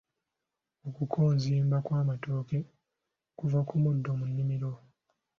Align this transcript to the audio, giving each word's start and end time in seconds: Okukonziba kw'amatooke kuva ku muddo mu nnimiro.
Okukonziba 0.89 1.77
kw'amatooke 1.85 2.59
kuva 3.37 3.59
ku 3.67 3.75
muddo 3.83 4.11
mu 4.19 4.25
nnimiro. 4.29 4.71